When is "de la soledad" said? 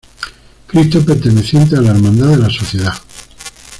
2.29-2.93